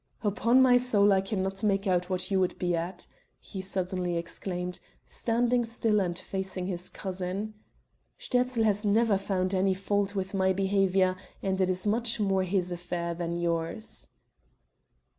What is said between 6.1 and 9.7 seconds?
facing his cousin. "Sterzl has never found